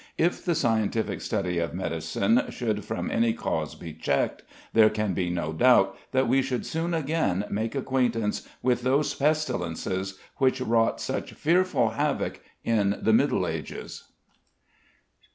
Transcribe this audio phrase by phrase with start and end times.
[0.17, 4.41] If the scientific study of medicine should from any cause be checked,
[4.73, 10.17] there can be no doubt that we should soon again make acquaintance with those pestilences
[10.37, 14.05] which wrought such fearful havoc in the Middle Ages.